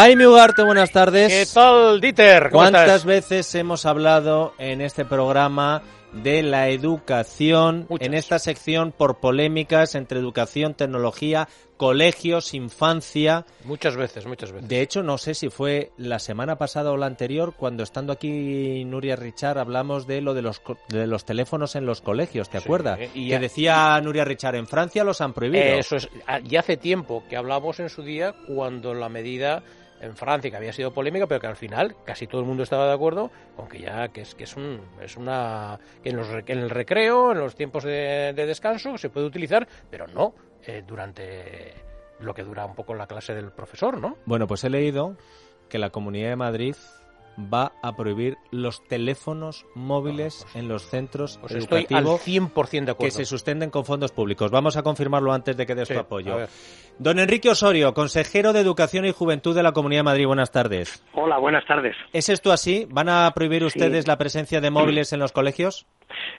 [0.00, 1.26] Jaime Ugarte, buenas tardes.
[1.32, 2.50] ¿Qué tal, Dieter?
[2.50, 3.04] ¿Cómo ¿Cuántas estás?
[3.04, 5.82] veces hemos hablado en este programa
[6.12, 8.06] de la educación, Muchas.
[8.06, 13.44] en esta sección por polémicas entre educación, tecnología, colegios, infancia?
[13.64, 14.68] Muchas veces, muchas veces.
[14.68, 18.84] De hecho, no sé si fue la semana pasada o la anterior, cuando estando aquí
[18.84, 22.58] Nuria Richard hablamos de lo de los, co- de los teléfonos en los colegios, ¿te
[22.60, 23.00] Sí, acuerdas?
[23.14, 25.64] y que decía Nuria Richard, en Francia los han prohibido.
[25.64, 26.08] Eso es.
[26.28, 29.64] ah, Ya hace tiempo que hablamos en su día cuando la medida
[30.00, 32.86] en Francia, que había sido polémica, pero que al final casi todo el mundo estaba
[32.86, 36.28] de acuerdo con que ya que es que es un es una que en, los,
[36.28, 40.34] rec- en el recreo, en los tiempos de, de descanso se puede utilizar, pero no
[40.66, 41.74] eh, durante
[42.20, 44.16] lo que dura un poco la clase del profesor, ¿no?
[44.26, 45.16] Bueno, pues he leído
[45.68, 46.74] que la Comunidad de Madrid
[47.38, 52.90] va a prohibir los teléfonos móviles en los centros Pues estoy al educativos 100% de
[52.90, 52.96] acuerdo.
[52.98, 54.50] que se sustenten con fondos públicos.
[54.50, 56.36] Vamos a confirmarlo antes de que des Sí, tu apoyo.
[56.98, 60.26] Don Enrique Osorio, consejero de Educación y Juventud de la Comunidad de Madrid.
[60.26, 61.02] Buenas tardes.
[61.14, 61.94] Hola, buenas tardes.
[62.12, 62.86] ¿Es esto así?
[62.90, 65.86] ¿Van a prohibir ustedes la presencia de móviles en los colegios?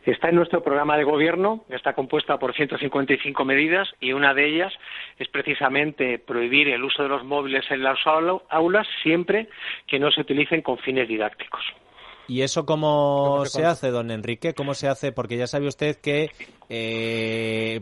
[0.06, 4.74] Está en nuestro programa de gobierno, está compuesta por 155 medidas y una de ellas
[5.18, 9.50] es precisamente prohibir el uso de los móviles en las aula- aulas siempre
[9.88, 11.62] que no se utilicen con fines didácticos.
[12.28, 14.54] ¿Y eso cómo ¿Cómo se hace, don Enrique?
[14.54, 15.12] ¿Cómo se hace?
[15.12, 16.30] Porque ya sabe usted que
[16.70, 17.82] eh,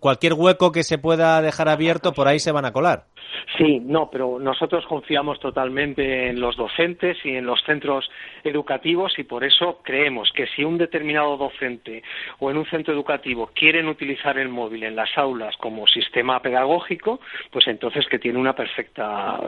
[0.00, 3.06] cualquier hueco que se pueda dejar abierto, por ahí se van a colar.
[3.56, 8.10] Sí, no, pero nosotros confiamos totalmente en los docentes y en los centros
[8.44, 12.02] educativos y por eso creemos que si un determinado docente
[12.38, 17.20] o en un centro educativo quieren utilizar el móvil en las aulas como sistema pedagógico,
[17.50, 19.40] pues entonces que tiene una perfecta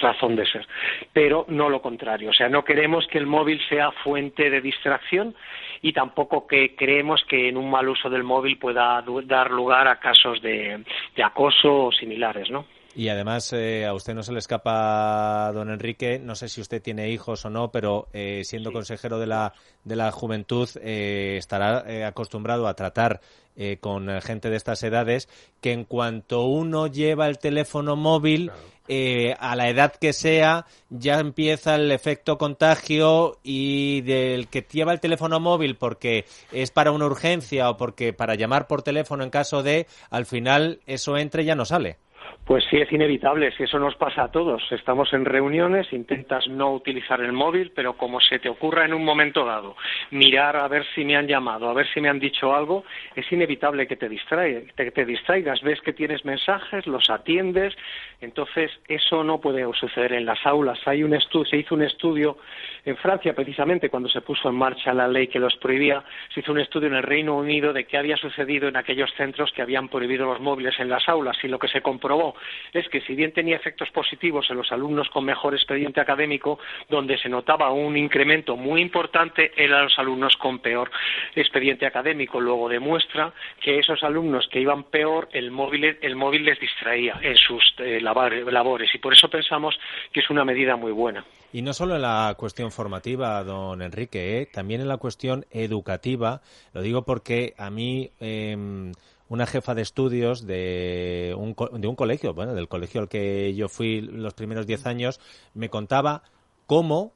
[0.00, 0.66] razón de ser.
[1.12, 5.34] Pero no lo contrario, o sea, no queremos que el móvil sea fuente de distracción
[5.82, 9.98] y tampoco que creemos que en un mal uso del móvil pueda dar lugar a
[9.98, 10.82] casos de,
[11.14, 12.75] de acoso o similares, ¿no?
[12.98, 16.80] Y además, eh, a usted no se le escapa, don Enrique, no sé si usted
[16.80, 19.52] tiene hijos o no, pero eh, siendo consejero de la,
[19.84, 23.20] de la juventud, eh, estará eh, acostumbrado a tratar
[23.54, 25.28] eh, con gente de estas edades,
[25.60, 28.50] que en cuanto uno lleva el teléfono móvil,
[28.88, 34.92] eh, a la edad que sea, ya empieza el efecto contagio y del que lleva
[34.92, 39.30] el teléfono móvil porque es para una urgencia o porque para llamar por teléfono en
[39.30, 41.98] caso de, al final eso entra y ya no sale.
[42.46, 44.62] Pues sí, es inevitable, si eso nos pasa a todos.
[44.70, 49.04] Estamos en reuniones, intentas no utilizar el móvil, pero como se te ocurra en un
[49.04, 49.74] momento dado
[50.12, 52.84] mirar a ver si me han llamado, a ver si me han dicho algo,
[53.16, 57.74] es inevitable que te, distraigas, te, te distraigas, ves que tienes mensajes, los atiendes,
[58.20, 60.78] entonces eso no puede suceder en las aulas.
[60.86, 62.38] Hay un estu- se hizo un estudio
[62.86, 66.52] en Francia, precisamente cuando se puso en marcha la ley que los prohibía, se hizo
[66.52, 69.88] un estudio en el Reino Unido de qué había sucedido en aquellos centros que habían
[69.88, 72.36] prohibido los móviles en las aulas y lo que se comprobó
[72.72, 77.18] es que si bien tenía efectos positivos en los alumnos con mejor expediente académico, donde
[77.18, 80.88] se notaba un incremento muy importante eran los alumnos con peor
[81.34, 82.40] expediente académico.
[82.40, 87.36] Luego demuestra que esos alumnos que iban peor, el móvil, el móvil les distraía en
[87.36, 89.76] sus eh, labores y por eso pensamos
[90.12, 91.24] que es una medida muy buena.
[91.52, 94.46] Y no solo en la cuestión formativa, don Enrique, ¿eh?
[94.46, 96.42] también en la cuestión educativa.
[96.72, 98.92] Lo digo porque a mí eh,
[99.28, 103.68] una jefa de estudios de un, de un colegio, bueno, del colegio al que yo
[103.68, 105.20] fui los primeros diez años,
[105.54, 106.22] me contaba
[106.66, 107.12] cómo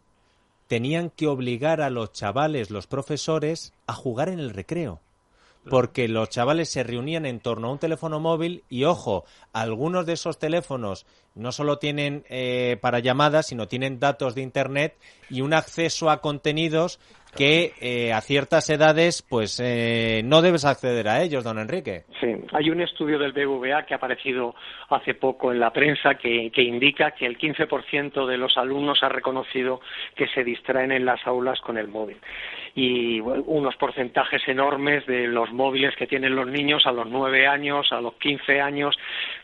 [0.66, 5.00] tenían que obligar a los chavales, los profesores, a jugar en el recreo.
[5.68, 10.14] Porque los chavales se reunían en torno a un teléfono móvil y, ojo, algunos de
[10.14, 14.98] esos teléfonos no solo tienen eh, para llamadas, sino tienen datos de Internet
[15.28, 16.98] y un acceso a contenidos
[17.36, 22.04] que eh, a ciertas edades pues eh, no debes acceder a ellos, don Enrique.
[22.20, 24.54] Sí, hay un estudio del BVA que ha aparecido
[24.88, 29.08] hace poco en la prensa que, que indica que el 15% de los alumnos ha
[29.08, 29.80] reconocido
[30.16, 32.16] que se distraen en las aulas con el móvil
[32.74, 37.46] y bueno, unos porcentajes enormes de los móviles que tienen los niños a los 9
[37.46, 38.96] años, a los 15 años.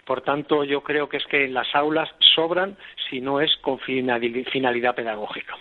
[0.04, 2.76] Por tanto, yo creo que es que las aulas sobran
[3.10, 5.54] si no es con finali- finalidad pedagógica.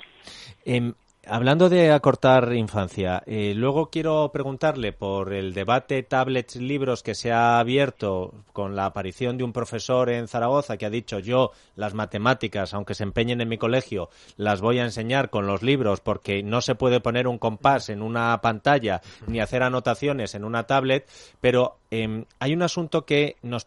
[0.63, 0.93] Em,
[1.27, 7.31] hablando de acortar infancia, eh, luego quiero preguntarle por el debate tablets libros que se
[7.31, 11.93] ha abierto con la aparición de un profesor en Zaragoza que ha dicho yo las
[11.93, 16.43] matemáticas, aunque se empeñen en mi colegio, las voy a enseñar con los libros porque
[16.43, 21.09] no se puede poner un compás en una pantalla ni hacer anotaciones en una tablet,
[21.41, 23.65] pero em, hay un asunto que nos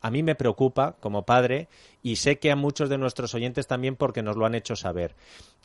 [0.00, 1.68] a mí me preocupa como padre
[2.02, 5.14] y sé que a muchos de nuestros oyentes también porque nos lo han hecho saber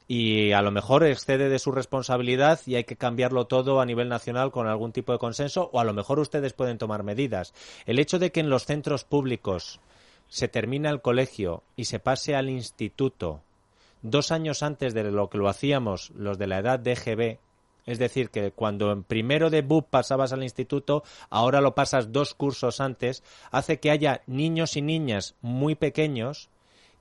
[0.07, 4.09] y a lo mejor excede de su responsabilidad y hay que cambiarlo todo a nivel
[4.09, 7.53] nacional con algún tipo de consenso o a lo mejor ustedes pueden tomar medidas.
[7.85, 9.79] El hecho de que en los centros públicos
[10.27, 13.41] se termina el colegio y se pase al instituto
[14.01, 17.39] dos años antes de lo que lo hacíamos los de la edad de GB,
[17.85, 22.33] es decir, que cuando en primero de BUP pasabas al instituto, ahora lo pasas dos
[22.33, 26.49] cursos antes, hace que haya niños y niñas muy pequeños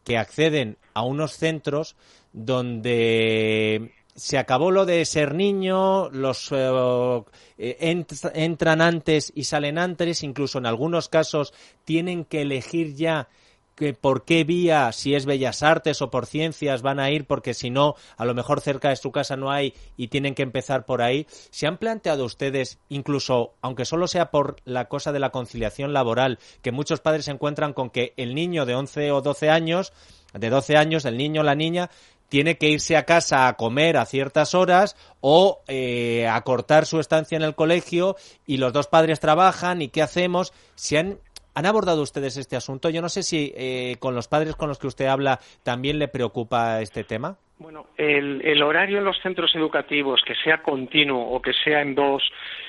[0.04, 1.96] que acceden a unos centros
[2.32, 7.22] donde se acabó lo de ser niño, los eh,
[7.58, 8.04] eh,
[8.34, 11.52] entran antes y salen antes, incluso en algunos casos
[11.84, 13.28] tienen que elegir ya
[13.74, 17.54] que por qué vía, si es Bellas Artes o por ciencias, van a ir porque
[17.54, 20.84] si no, a lo mejor cerca de su casa no hay y tienen que empezar
[20.84, 21.26] por ahí.
[21.50, 26.38] ¿Se han planteado ustedes, incluso, aunque solo sea por la cosa de la conciliación laboral,
[26.62, 29.92] que muchos padres se encuentran con que el niño de 11 o 12 años,
[30.32, 31.90] de 12 años, el niño o la niña,
[32.28, 36.98] tiene que irse a casa a comer a ciertas horas o eh, a cortar su
[36.98, 38.16] estancia en el colegio
[38.46, 40.52] y los dos padres trabajan y qué hacemos.
[40.74, 41.18] ¿Se han,
[41.54, 42.90] han abordado ustedes este asunto?
[42.90, 46.08] Yo no sé si eh, con los padres con los que usted habla también le
[46.08, 47.36] preocupa este tema.
[47.58, 52.22] Bueno, el, horario en los centros educativos, que sea continuo o que sea en dos,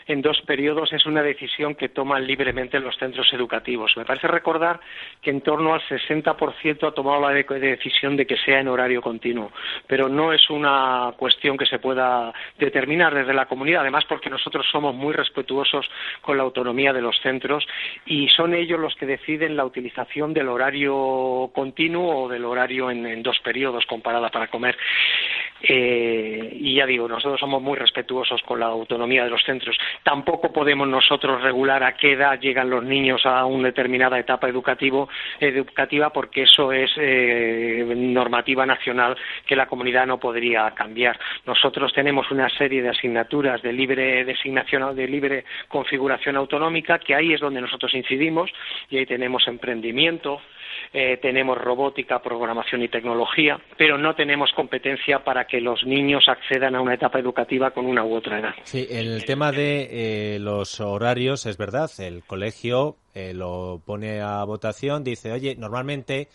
[0.08, 3.94] en dos periodos, es una decisión que toman libremente los centros educativos.
[3.98, 4.80] Me parece recordar
[5.22, 9.52] que en torno al 60% ha tomado la decisión de que sea en horario continuo,
[9.88, 14.66] pero no es una cuestión que se pueda determinar desde la comunidad, además porque nosotros
[14.72, 15.90] somos muy respetuosos
[16.22, 17.66] con la autonomía de los centros
[18.06, 23.24] y son ellos los que deciden la utilización del horario continuo o del horario en,
[23.24, 24.78] dos periodos comparada para comer
[25.62, 29.78] eh, y ya digo, nosotros somos muy respetuosos con la autonomía de los centros.
[30.04, 35.10] Tampoco podemos nosotros regular a qué edad llegan los niños a una determinada etapa educativo,
[35.40, 39.16] educativa porque eso es eh, normativa nacional
[39.46, 41.20] que la comunidad no podría cambiar.
[41.46, 47.34] Nosotros tenemos una serie de asignaturas de libre designación, de libre configuración autonómica, que ahí
[47.34, 48.52] es donde nosotros incidimos
[48.90, 50.42] y ahí tenemos emprendimiento,
[50.94, 56.76] eh, tenemos robótica, programación y tecnología, pero no tenemos competencia para que los niños accedan
[56.76, 58.56] a una etapa educativa con una u otra edad.
[58.64, 61.90] Sí, el tema de eh, los horarios es verdad.
[62.00, 66.28] El colegio eh, lo pone a votación, dice, oye, normalmente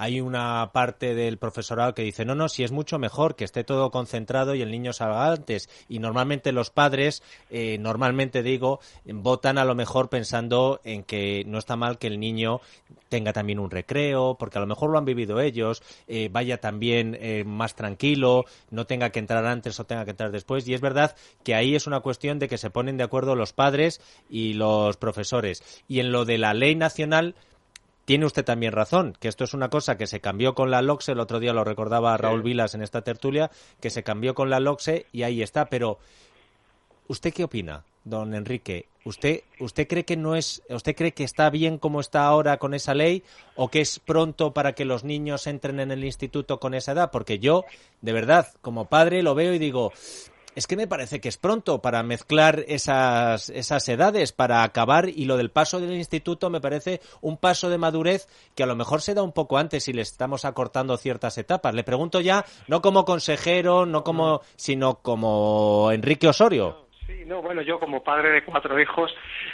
[0.00, 3.64] hay una parte del profesorado que dice, no, no, si es mucho mejor que esté
[3.64, 5.68] todo concentrado y el niño salga antes.
[5.90, 11.58] Y normalmente los padres, eh, normalmente digo, votan a lo mejor pensando en que no
[11.58, 12.62] está mal que el niño
[13.10, 17.18] tenga también un recreo, porque a lo mejor lo han vivido ellos, eh, vaya también
[17.20, 20.66] eh, más tranquilo, no tenga que entrar antes o tenga que entrar después.
[20.66, 21.14] Y es verdad
[21.44, 24.00] que ahí es una cuestión de que se ponen de acuerdo los padres
[24.30, 25.62] y los profesores.
[25.88, 27.34] Y en lo de la ley nacional,
[28.10, 31.12] tiene usted también razón, que esto es una cosa que se cambió con la LOCSE,
[31.12, 34.58] el otro día lo recordaba Raúl Vilas en esta tertulia, que se cambió con la
[34.58, 36.00] LOCSE y ahí está, pero
[37.06, 38.86] ¿usted qué opina, don Enrique?
[39.04, 42.74] ¿Usted, ¿Usted cree que no es, usted cree que está bien como está ahora con
[42.74, 43.22] esa ley
[43.54, 47.12] o que es pronto para que los niños entren en el instituto con esa edad?
[47.12, 47.64] Porque yo,
[48.00, 49.92] de verdad, como padre lo veo y digo,
[50.60, 55.24] es que me parece que es pronto para mezclar esas, esas edades, para acabar, y
[55.24, 59.00] lo del paso del instituto me parece un paso de madurez que a lo mejor
[59.00, 61.74] se da un poco antes si le estamos acortando ciertas etapas.
[61.74, 66.89] Le pregunto ya, no como consejero, no como, sino como Enrique Osorio.
[67.10, 69.12] Sí, no, bueno, yo como padre de cuatro hijos,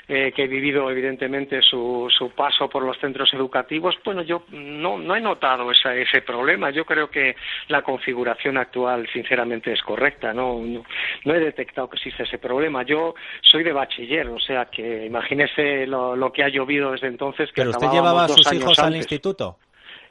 [0.09, 4.99] eh, que he vivido evidentemente su, su paso por los centros educativos, bueno, yo no,
[4.99, 6.71] no he notado esa, ese problema.
[6.71, 7.35] Yo creo que
[7.69, 10.35] la configuración actual, sinceramente, es correcta.
[10.35, 12.83] No, no, he detectado que existe ese problema.
[12.83, 17.49] Yo soy de bachiller, o sea que imagínese lo, lo que ha llovido desde entonces.
[17.53, 19.57] Que ¿Pero usted llevaba a sus hijos al instituto?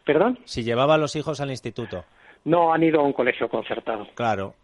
[0.03, 0.39] ¿Perdón?
[0.45, 2.05] Si llevaba a los hijos al instituto.
[2.45, 4.07] No, han ido a un colegio concertado.
[4.15, 4.55] Claro,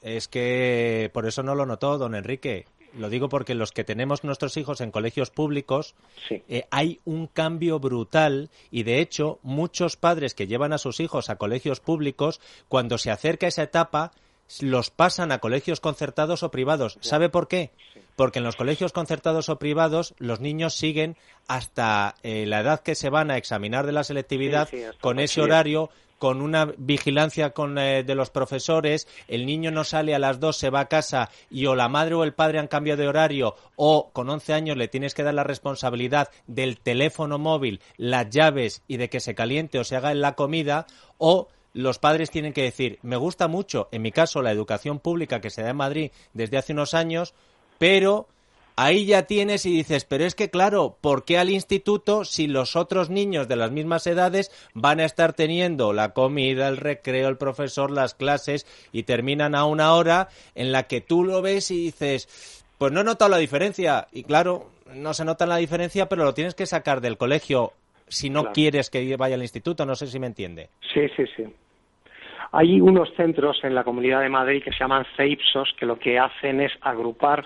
[0.00, 2.66] es que por eso no lo notó don Enrique.
[2.96, 5.94] Lo digo porque los que tenemos nuestros hijos en colegios públicos
[6.28, 11.30] eh, hay un cambio brutal y de hecho muchos padres que llevan a sus hijos
[11.30, 14.12] a colegios públicos cuando se acerca esa etapa
[14.60, 16.98] los pasan a colegios concertados o privados.
[17.00, 17.70] ¿Sabe por qué?
[18.16, 21.16] Porque en los colegios concertados o privados los niños siguen
[21.46, 24.68] hasta eh, la edad que se van a examinar de la selectividad
[25.00, 30.14] con ese horario con una vigilancia con, eh, de los profesores, el niño no sale
[30.14, 32.68] a las dos, se va a casa y o la madre o el padre han
[32.68, 37.38] cambiado de horario o con 11 años le tienes que dar la responsabilidad del teléfono
[37.38, 40.86] móvil, las llaves y de que se caliente o se haga en la comida
[41.16, 45.40] o los padres tienen que decir, me gusta mucho, en mi caso, la educación pública
[45.40, 47.32] que se da en Madrid desde hace unos años,
[47.78, 48.28] pero
[48.76, 52.76] ahí ya tienes y dices, pero es que claro, ¿por qué al instituto si los
[52.76, 57.36] otros niños de las mismas edades van a estar teniendo la comida, el recreo, el
[57.36, 61.84] profesor, las clases y terminan a una hora en la que tú lo ves y
[61.84, 64.08] dices, pues no he notado la diferencia.
[64.12, 67.72] Y claro, no se nota la diferencia, pero lo tienes que sacar del colegio
[68.08, 70.68] si no quieres que vaya al instituto, no sé si me entiende.
[70.92, 71.44] Sí, sí, sí.
[72.52, 76.18] Hay unos centros en la Comunidad de Madrid que se llaman CEIPSOS, que lo que
[76.18, 77.44] hacen es agrupar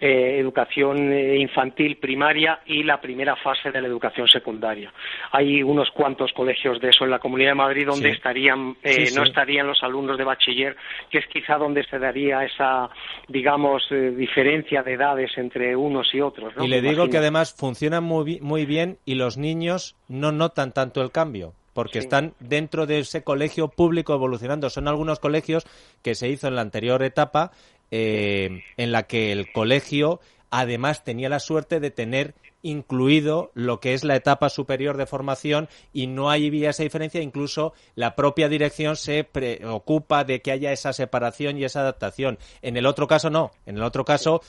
[0.00, 4.92] eh, educación eh, infantil primaria y la primera fase de la educación secundaria.
[5.32, 9.24] Hay unos cuantos colegios de eso en la Comunidad de Madrid donde estarían, eh, no
[9.24, 10.76] estarían los alumnos de bachiller,
[11.10, 12.88] que es quizá donde se daría esa,
[13.28, 16.54] digamos, diferencia de edades entre unos y otros.
[16.60, 21.02] Y le digo que además funcionan muy, muy bien y los niños no notan tanto
[21.02, 24.70] el cambio porque están dentro de ese colegio público evolucionando.
[24.70, 25.66] Son algunos colegios
[26.00, 27.52] que se hizo en la anterior etapa
[27.90, 30.18] eh, en la que el colegio
[30.48, 35.68] además tenía la suerte de tener incluido lo que es la etapa superior de formación
[35.92, 37.20] y no había esa diferencia.
[37.20, 42.38] Incluso la propia dirección se preocupa de que haya esa separación y esa adaptación.
[42.62, 43.50] En el otro caso no.
[43.66, 44.40] En el otro caso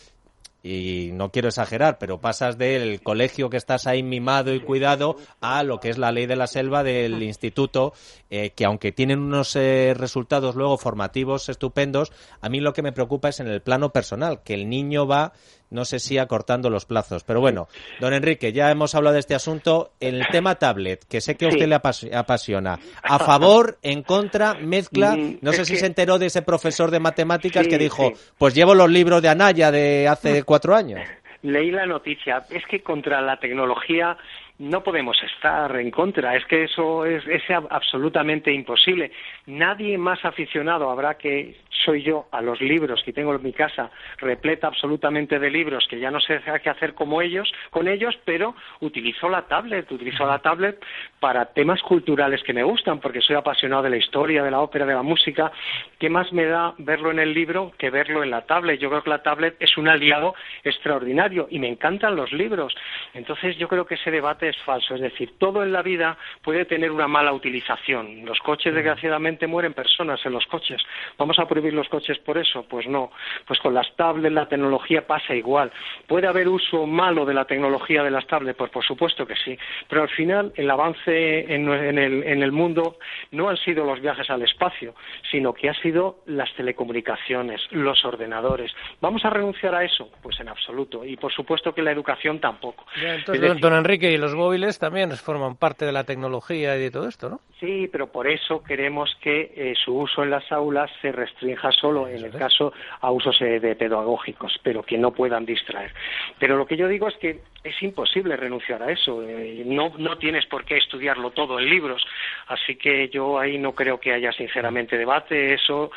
[0.64, 5.64] y no quiero exagerar, pero pasas del colegio que estás ahí mimado y cuidado a
[5.64, 7.94] lo que es la ley de la selva del instituto,
[8.30, 12.12] eh, que aunque tienen unos eh, resultados luego formativos estupendos,
[12.42, 15.34] a mí lo que me preocupa es en el plano personal, que el niño va
[15.70, 17.24] no sé si acortando los plazos.
[17.24, 17.68] Pero bueno,
[18.00, 19.92] don Enrique, ya hemos hablado de este asunto.
[20.00, 22.80] El tema tablet, que sé que a usted le apasiona.
[23.04, 25.16] ¿A favor, en contra, mezcla?
[25.16, 28.76] Mm, no sé si se enteró de ese profesor de matemáticas que dijo, pues llevo
[28.76, 31.02] los libros de Anaya de hace cuatro años.
[31.44, 32.44] Leí la noticia.
[32.50, 34.18] Es que contra la tecnología
[34.60, 36.36] no podemos estar en contra.
[36.36, 39.12] Es que eso es, es, absolutamente imposible.
[39.46, 43.92] Nadie más aficionado habrá que soy yo a los libros que tengo en mi casa
[44.18, 48.56] repleta absolutamente de libros que ya no sé qué hacer como ellos con ellos, pero
[48.82, 50.84] utilizo la tablet, utilizo la tablet
[51.20, 54.86] para temas culturales que me gustan, porque soy apasionado de la historia, de la ópera,
[54.86, 55.52] de la música.
[56.00, 58.80] ¿Qué más me da verlo en el libro que verlo en la tablet?
[58.80, 62.76] Yo creo que la tablet es un aliado extraordinario y me encantan los libros.
[63.14, 64.94] Entonces yo creo que ese debate es falso.
[64.94, 68.26] Es decir, todo en la vida puede tener una mala utilización.
[68.26, 70.82] Los coches, desgraciadamente, mueren personas en los coches.
[71.18, 72.64] ¿Vamos a prohibir los coches por eso?
[72.70, 73.12] Pues no.
[73.48, 75.72] Pues con las tablets la tecnología pasa igual.
[76.06, 78.58] ¿Puede haber uso malo de la tecnología de las tablets?
[78.58, 79.58] Pues por supuesto que sí.
[79.90, 82.98] Pero al final el avance en, el, en el mundo
[83.32, 84.94] no han sido los viajes al espacio,
[85.32, 88.72] sino que ha sido las telecomunicaciones, los ordenadores.
[89.02, 90.10] ¿Vamos a renunciar a eso?
[90.22, 91.04] Pues en absoluto.
[91.06, 92.86] Y por supuesto que la educación tampoco.
[93.02, 97.08] entonces, don Enrique, ¿y los móviles también forman parte de la tecnología y de todo
[97.08, 97.40] esto, ¿no?
[97.60, 102.08] Sí, pero por eso queremos que eh, su uso en las aulas se restrinja solo,
[102.08, 102.72] en el caso,
[103.02, 105.92] a usos eh, de pedagógicos, pero que no puedan distraer.
[106.40, 109.22] Pero lo que yo digo es que es imposible renunciar a eso.
[109.24, 112.04] Eh, no, no tienes por qué estudiarlo todo en libros.
[112.48, 115.54] Así que yo ahí no creo que haya sinceramente debate.
[115.54, 115.92] Eso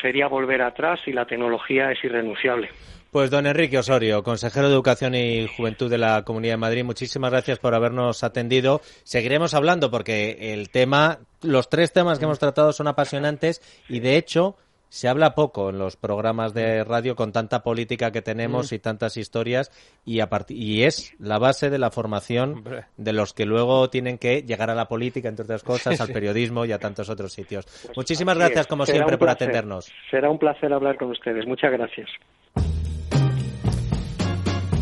[0.00, 2.70] sería volver atrás y la tecnología es irrenunciable.
[3.12, 7.30] Pues don Enrique Osorio, consejero de Educación y Juventud de la Comunidad de Madrid, muchísimas
[7.30, 8.80] gracias por habernos atendido.
[9.04, 14.16] Seguiremos hablando porque el tema, los tres temas que hemos tratado son apasionantes y de
[14.16, 14.56] hecho
[14.92, 18.74] se habla poco en los programas de radio con tanta política que tenemos mm.
[18.74, 19.70] y tantas historias
[20.04, 20.20] y,
[20.50, 22.62] y es la base de la formación
[22.98, 26.66] de los que luego tienen que llegar a la política, entre otras cosas, al periodismo
[26.66, 27.64] y a tantos otros sitios.
[27.86, 29.90] Pues muchísimas gracias, como siempre, por atendernos.
[30.10, 31.46] Será un placer hablar con ustedes.
[31.46, 32.10] Muchas gracias.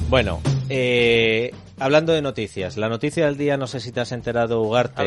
[0.09, 4.61] Bueno, eh, hablando de noticias, la noticia del día, no sé si te has enterado,
[4.61, 5.05] Ugarte,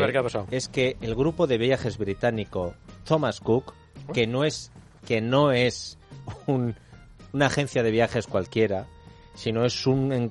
[0.50, 3.74] es que el grupo de viajes británico Thomas Cook,
[4.14, 4.72] que no es,
[5.06, 5.98] que no es
[6.46, 8.86] una agencia de viajes cualquiera,
[9.34, 10.30] sino es un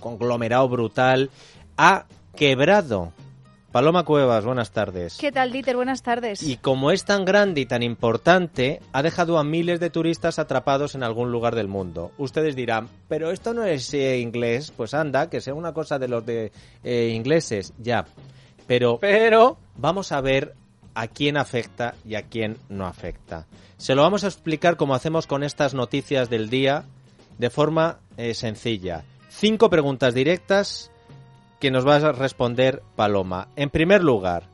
[0.00, 1.30] conglomerado brutal,
[1.76, 3.12] ha quebrado
[3.72, 5.16] Paloma Cuevas, buenas tardes.
[5.16, 5.76] ¿Qué tal, Dieter?
[5.76, 6.42] Buenas tardes.
[6.42, 10.96] Y como es tan grande y tan importante, ha dejado a miles de turistas atrapados
[10.96, 12.10] en algún lugar del mundo.
[12.18, 14.72] Ustedes dirán, pero esto no es eh, inglés.
[14.76, 16.50] Pues anda, que sea una cosa de los de
[16.82, 18.06] eh, ingleses, ya.
[18.66, 20.56] Pero, pero vamos a ver
[20.94, 23.46] a quién afecta y a quién no afecta.
[23.76, 26.84] Se lo vamos a explicar como hacemos con estas noticias del día
[27.38, 29.04] de forma eh, sencilla.
[29.28, 30.90] Cinco preguntas directas
[31.60, 33.48] que nos va a responder Paloma.
[33.56, 34.44] En primer lugar,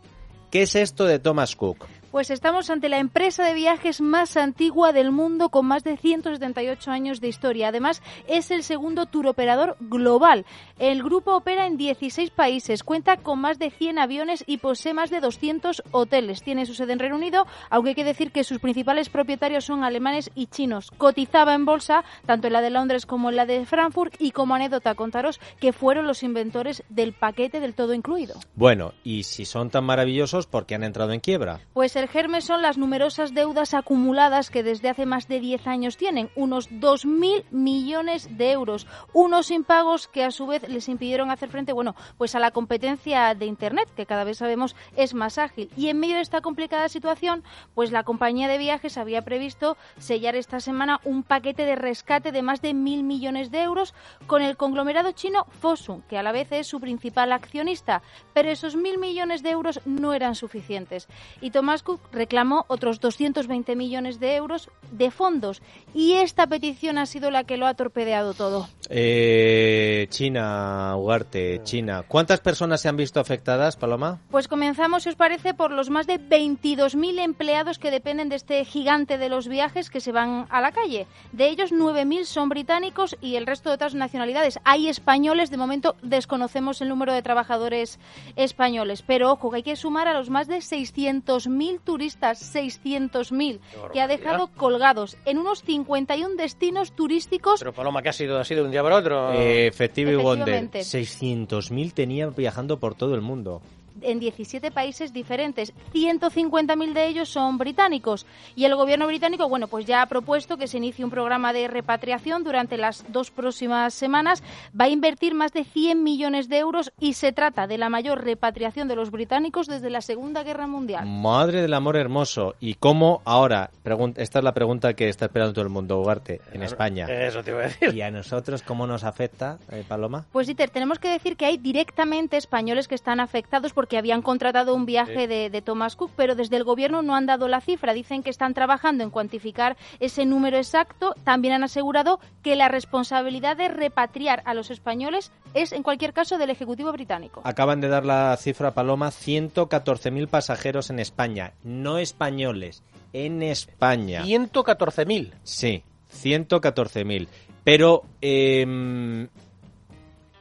[0.51, 1.85] ¿qué es esto de Thomas Cook?
[2.17, 6.91] Pues estamos ante la empresa de viajes más antigua del mundo con más de 178
[6.91, 7.69] años de historia.
[7.69, 10.47] Además, es el segundo tour operador global.
[10.79, 15.11] El grupo opera en 16 países, cuenta con más de 100 aviones y posee más
[15.11, 16.43] de 200 hoteles.
[16.43, 19.85] Tiene su sede en Reino Unido, aunque hay que decir que sus principales propietarios son
[19.85, 20.93] alemanes y chinos.
[20.93, 24.55] Cotizaba en bolsa, tanto en la de Londres como en la de Frankfurt, y como
[24.55, 28.41] anécdota contaros que fueron los inventores del paquete del todo incluido.
[28.55, 31.61] Bueno, y si son tan maravillosos, ¿por qué han entrado en quiebra?
[31.75, 35.67] Pues el el germen son las numerosas deudas acumuladas que desde hace más de 10
[35.67, 41.33] años tienen, unos 2.000 millones de euros, unos impagos que a su vez les impidieron
[41.33, 45.37] hacer frente, bueno, pues a la competencia de Internet, que cada vez sabemos es más
[45.37, 45.69] ágil.
[45.77, 47.43] Y en medio de esta complicada situación,
[47.75, 52.43] pues la compañía de viajes había previsto sellar esta semana un paquete de rescate de
[52.43, 53.95] más de mil millones de euros
[54.29, 58.03] con el conglomerado chino Fosun, que a la vez es su principal accionista.
[58.33, 61.09] Pero esos mil millones de euros no eran suficientes.
[61.41, 65.63] Y Thomas Cook reclamó otros 220 millones de euros de fondos.
[65.95, 68.69] Y esta petición ha sido la que lo ha torpedeado todo.
[68.91, 72.05] Eh, China, Ugarte, China.
[72.07, 74.21] ¿Cuántas personas se han visto afectadas, Paloma?
[74.31, 78.65] Pues comenzamos, si os parece, por los más de 22.000 empleados que dependen de este
[78.65, 81.07] gigante de los viajes que se van a la calle.
[81.33, 84.59] De ellos, 9.000 son británicos y el resto de otras nacionalidades.
[84.65, 88.01] Hay españoles, de momento desconocemos el número de trabajadores
[88.35, 89.03] españoles.
[89.03, 93.61] Pero ojo, que hay que sumar a los más de 600.000 turistas, 600.000,
[93.93, 97.61] que ha dejado colgados en unos 51 destinos turísticos.
[97.61, 98.39] Pero Paloma, ¿qué ha sido?
[98.39, 99.33] ¿Ha sido de un día para otro?
[99.33, 100.71] Eh, efectivo y Wonder.
[100.71, 103.63] 600.000 tenían viajando por todo el mundo
[104.03, 105.73] en 17 países diferentes.
[105.93, 108.27] 150.000 de ellos son británicos.
[108.55, 111.69] Y el gobierno británico, bueno, pues ya ha propuesto que se inicie un programa de
[111.69, 114.43] repatriación durante las dos próximas semanas.
[114.79, 118.25] Va a invertir más de 100 millones de euros y se trata de la mayor
[118.25, 121.07] repatriación de los británicos desde la Segunda Guerra Mundial.
[121.07, 122.55] Madre del amor hermoso.
[122.61, 123.71] ¿Y cómo ahora?
[124.17, 127.07] esta es la pregunta que está esperando todo el mundo, Ugarte, en España.
[127.07, 127.95] Eso te iba a decir.
[127.95, 130.27] ¿Y a nosotros cómo nos afecta, eh, Paloma?
[130.33, 134.21] Pues, Dieter, tenemos que decir que hay directamente españoles que están afectados por porque habían
[134.21, 137.93] contratado un viaje de, Thomas Cook, pero desde el gobierno no han dado la cifra.
[137.93, 141.15] Dicen que están trabajando en cuantificar ese número exacto.
[141.23, 146.37] También han asegurado que la responsabilidad de repatriar a los españoles es, en cualquier caso,
[146.37, 147.43] del Ejecutivo británico.
[147.45, 154.25] Acaban de dar la cifra, Paloma, 114.000 pasajeros en España, no españoles, en España.
[154.25, 155.31] 114.000.
[155.45, 157.29] Sí, 114.000.
[157.63, 159.29] Pero eh,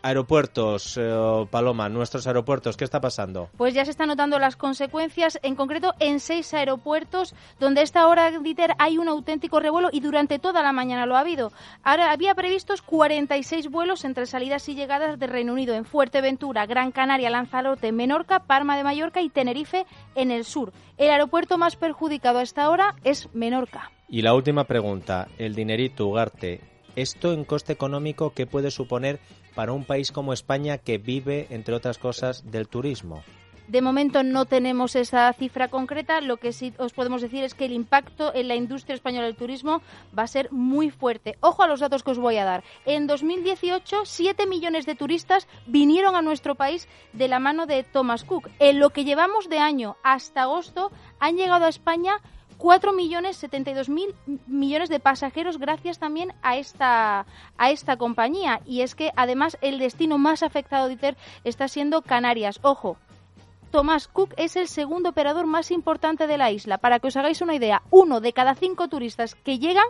[0.05, 3.49] Aeropuertos, eh, Paloma, nuestros aeropuertos, ¿qué está pasando?
[3.57, 8.29] Pues ya se están notando las consecuencias, en concreto en seis aeropuertos, donde esta hora,
[8.39, 11.51] Dieter, hay un auténtico revuelo y durante toda la mañana lo ha habido.
[11.81, 16.91] Ahora había previstos 46 vuelos entre salidas y llegadas de Reino Unido en Fuerteventura, Gran
[16.91, 20.71] Canaria, Lanzarote, Menorca, Parma de Mallorca y Tenerife en el sur.
[20.99, 23.89] El aeropuerto más perjudicado a esta hora es Menorca.
[24.07, 26.61] Y la última pregunta, el dinerito, Ugarte,
[26.95, 29.19] ¿esto en coste económico qué puede suponer
[29.55, 33.23] para un país como España que vive, entre otras cosas, del turismo?
[33.67, 36.21] De momento no tenemos esa cifra concreta.
[36.21, 39.35] Lo que sí os podemos decir es que el impacto en la industria española del
[39.35, 39.81] turismo
[40.17, 41.35] va a ser muy fuerte.
[41.39, 42.63] Ojo a los datos que os voy a dar.
[42.85, 48.23] En 2018, 7 millones de turistas vinieron a nuestro país de la mano de Thomas
[48.23, 48.49] Cook.
[48.59, 52.21] En lo que llevamos de año hasta agosto, han llegado a España
[52.57, 54.15] 4 millones 72 mil
[54.47, 57.25] millones de pasajeros gracias también a esta
[57.57, 62.59] a esta compañía y es que además el destino más afectado de está siendo Canarias
[62.61, 62.97] ojo
[63.71, 67.41] Thomas Cook es el segundo operador más importante de la isla para que os hagáis
[67.41, 69.85] una idea uno de cada cinco turistas que llegan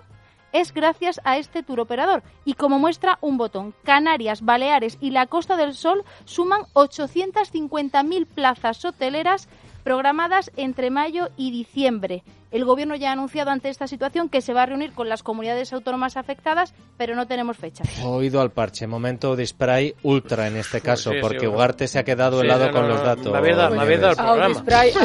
[0.56, 2.24] es gracias a este tour operador.
[2.46, 8.86] Y como muestra un botón, Canarias, Baleares y la Costa del Sol suman 850.000 plazas
[8.86, 9.50] hoteleras
[9.84, 12.24] programadas entre mayo y diciembre.
[12.56, 15.24] El Gobierno ya ha anunciado ante esta situación que se va a reunir con las
[15.24, 17.84] comunidades autónomas afectadas, pero no tenemos fecha.
[18.06, 22.40] Oído al parche, momento de spray ultra en este caso, porque Ugarte se ha quedado
[22.40, 23.26] helado con los datos.
[23.26, 24.16] La verdad, la verdad,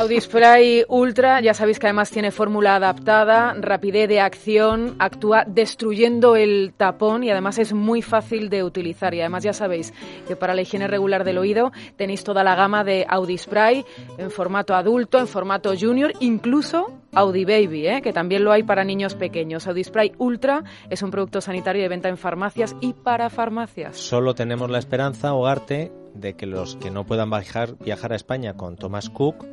[0.00, 6.36] Audi Spray ultra, ya sabéis que además tiene fórmula adaptada, rapidez de acción, actúa destruyendo
[6.36, 9.12] el tapón y además es muy fácil de utilizar.
[9.12, 9.92] Y además ya sabéis
[10.28, 13.84] que para la higiene regular del oído tenéis toda la gama de Audi Spray
[14.18, 18.02] en formato adulto, en formato junior, incluso Audi Baby, ¿eh?
[18.02, 19.66] que también lo hay para niños pequeños.
[19.66, 23.96] Audi Spray Ultra es un producto sanitario de venta en farmacias y para farmacias.
[23.96, 28.54] Solo tenemos la esperanza, Hogarte, de que los que no puedan viajar, viajar a España
[28.54, 29.46] con Thomas Cook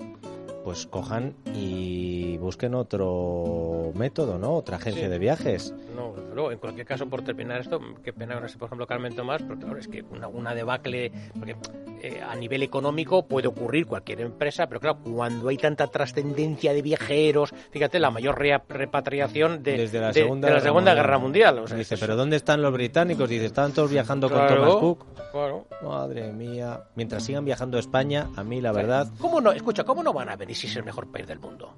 [0.67, 4.51] pues cojan y busquen otro método, ¿no?
[4.51, 5.73] Otra agencia de viajes.
[5.95, 9.15] No, pero en cualquier caso, por terminar esto, qué pena ahora sé, por ejemplo, Carmen
[9.15, 11.55] Tomás, porque ahora es que una, una debacle, porque
[12.01, 16.81] eh, a nivel económico puede ocurrir cualquier empresa, pero claro, cuando hay tanta trascendencia de
[16.81, 21.63] viajeros, fíjate, la mayor repatriación de, Desde la Segunda, de, la segunda Guerra Mundial.
[21.75, 23.29] Dice, pero ¿dónde están los británicos?
[23.29, 25.05] Dice, están todos viajando con Thomas Cook.
[25.31, 25.67] Claro.
[25.83, 26.81] Madre mía.
[26.95, 29.07] Mientras sigan viajando a España, a mí la verdad...
[29.19, 29.51] ¿Cómo no?
[29.51, 31.75] Escucha, ¿cómo no van a venir si es el mejor país del mundo.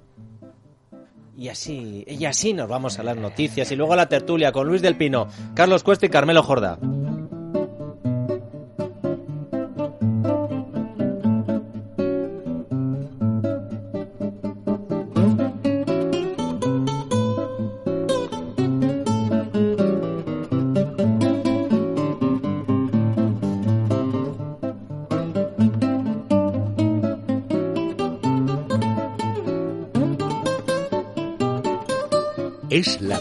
[1.36, 4.66] Y así, y así nos vamos a las noticias y luego a la tertulia con
[4.66, 6.78] Luis del Pino, Carlos Cuesta y Carmelo Jorda.